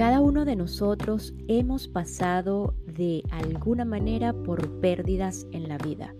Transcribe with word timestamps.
Cada 0.00 0.22
uno 0.22 0.46
de 0.46 0.56
nosotros 0.56 1.34
hemos 1.46 1.86
pasado 1.86 2.72
de 2.86 3.22
alguna 3.28 3.84
manera 3.84 4.32
por 4.32 4.80
pérdidas 4.80 5.46
en 5.52 5.68
la 5.68 5.76
vida. 5.76 6.14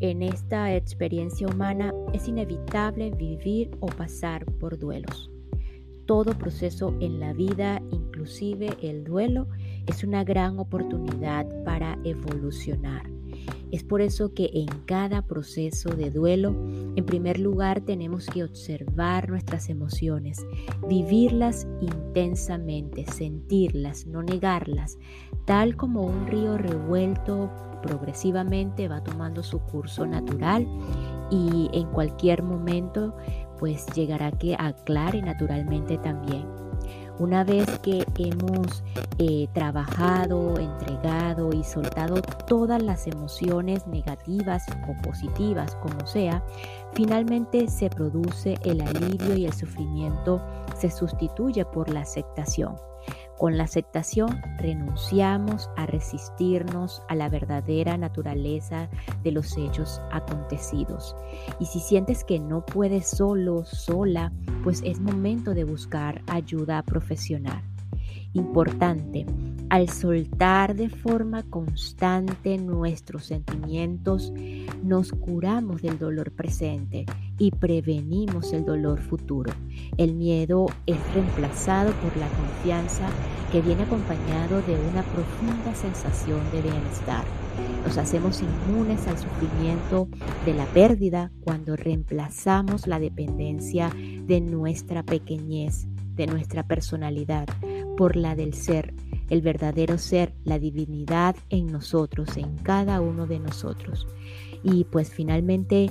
En 0.00 0.22
esta 0.22 0.74
experiencia 0.74 1.46
humana 1.46 1.92
es 2.14 2.26
inevitable 2.26 3.10
vivir 3.10 3.70
o 3.80 3.86
pasar 3.88 4.46
por 4.46 4.78
duelos. 4.78 5.30
Todo 6.06 6.38
proceso 6.38 6.94
en 7.00 7.20
la 7.20 7.34
vida, 7.34 7.82
inclusive 7.90 8.74
el 8.80 9.04
duelo, 9.04 9.46
es 9.86 10.04
una 10.04 10.24
gran 10.24 10.58
oportunidad 10.58 11.46
para 11.64 11.98
evolucionar. 12.04 13.17
Es 13.70 13.84
por 13.84 14.00
eso 14.00 14.32
que 14.32 14.50
en 14.54 14.68
cada 14.86 15.22
proceso 15.22 15.90
de 15.90 16.10
duelo, 16.10 16.54
en 16.96 17.04
primer 17.04 17.38
lugar 17.38 17.82
tenemos 17.82 18.26
que 18.26 18.44
observar 18.44 19.28
nuestras 19.28 19.68
emociones, 19.68 20.46
vivirlas 20.88 21.66
intensamente, 21.80 23.04
sentirlas, 23.06 24.06
no 24.06 24.22
negarlas, 24.22 24.98
tal 25.44 25.76
como 25.76 26.02
un 26.02 26.26
río 26.26 26.56
revuelto 26.56 27.50
progresivamente 27.82 28.88
va 28.88 29.04
tomando 29.04 29.42
su 29.42 29.60
curso 29.60 30.06
natural 30.06 30.66
y 31.30 31.68
en 31.72 31.86
cualquier 31.88 32.42
momento 32.42 33.14
pues 33.58 33.86
llegará 33.94 34.30
que 34.32 34.54
aclare 34.58 35.20
naturalmente 35.22 35.98
también. 35.98 36.67
Una 37.18 37.42
vez 37.42 37.66
que 37.80 38.06
hemos 38.16 38.84
eh, 39.18 39.48
trabajado, 39.52 40.56
entregado 40.58 41.50
y 41.52 41.64
soltado 41.64 42.22
todas 42.46 42.80
las 42.80 43.08
emociones 43.08 43.86
negativas 43.88 44.64
o 44.88 45.02
positivas, 45.02 45.74
como 45.76 46.06
sea, 46.06 46.44
finalmente 46.94 47.68
se 47.68 47.90
produce 47.90 48.56
el 48.64 48.80
alivio 48.80 49.36
y 49.36 49.46
el 49.46 49.52
sufrimiento 49.52 50.40
se 50.76 50.90
sustituye 50.90 51.64
por 51.64 51.88
la 51.90 52.00
aceptación. 52.00 52.76
Con 53.38 53.56
la 53.56 53.64
aceptación 53.64 54.42
renunciamos 54.58 55.70
a 55.76 55.86
resistirnos 55.86 57.02
a 57.08 57.14
la 57.14 57.28
verdadera 57.28 57.96
naturaleza 57.96 58.90
de 59.22 59.30
los 59.30 59.56
hechos 59.56 60.00
acontecidos. 60.10 61.14
Y 61.60 61.66
si 61.66 61.78
sientes 61.78 62.24
que 62.24 62.40
no 62.40 62.66
puedes 62.66 63.08
solo, 63.08 63.64
sola, 63.64 64.32
pues 64.64 64.82
es 64.84 64.98
momento 64.98 65.54
de 65.54 65.62
buscar 65.62 66.20
ayuda 66.26 66.82
profesional. 66.82 67.62
Importante, 68.32 69.24
al 69.70 69.88
soltar 69.88 70.74
de 70.74 70.88
forma 70.88 71.44
constante 71.44 72.58
nuestros 72.58 73.26
sentimientos, 73.26 74.32
nos 74.82 75.12
curamos 75.12 75.82
del 75.82 75.98
dolor 75.98 76.32
presente 76.32 77.06
y 77.38 77.50
prevenimos 77.50 78.52
el 78.52 78.64
dolor 78.64 79.00
futuro. 79.00 79.52
El 79.96 80.14
miedo 80.14 80.66
es 80.86 80.98
reemplazado 81.14 81.92
por 81.94 82.16
la 82.16 82.28
confianza 82.28 83.08
que 83.52 83.62
viene 83.62 83.82
acompañado 83.82 84.60
de 84.62 84.74
una 84.74 85.02
profunda 85.02 85.74
sensación 85.74 86.40
de 86.52 86.62
bienestar. 86.62 87.24
Nos 87.84 87.96
hacemos 87.98 88.42
inmunes 88.42 89.06
al 89.06 89.18
sufrimiento 89.18 90.08
de 90.44 90.54
la 90.54 90.66
pérdida 90.66 91.32
cuando 91.44 91.76
reemplazamos 91.76 92.86
la 92.86 93.00
dependencia 93.00 93.90
de 93.94 94.40
nuestra 94.40 95.02
pequeñez, 95.02 95.86
de 96.14 96.26
nuestra 96.26 96.64
personalidad, 96.64 97.46
por 97.96 98.16
la 98.16 98.34
del 98.34 98.54
ser, 98.54 98.94
el 99.30 99.42
verdadero 99.42 99.98
ser, 99.98 100.34
la 100.44 100.58
divinidad 100.58 101.36
en 101.50 101.66
nosotros, 101.66 102.36
en 102.36 102.56
cada 102.56 103.00
uno 103.00 103.26
de 103.26 103.38
nosotros. 103.38 104.06
Y 104.62 104.84
pues 104.84 105.10
finalmente 105.10 105.90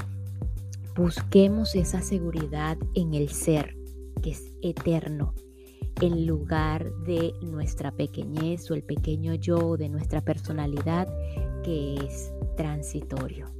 busquemos 0.95 1.75
esa 1.75 2.01
seguridad 2.01 2.77
en 2.95 3.13
el 3.13 3.29
ser, 3.29 3.75
que 4.21 4.31
es 4.31 4.51
eterno, 4.61 5.33
en 6.01 6.25
lugar 6.25 6.91
de 7.05 7.33
nuestra 7.41 7.91
pequeñez 7.91 8.69
o 8.71 8.73
el 8.73 8.83
pequeño 8.83 9.33
yo 9.35 9.77
de 9.77 9.89
nuestra 9.89 10.21
personalidad 10.21 11.07
que 11.63 11.95
es 11.95 12.31
transitorio. 12.55 13.56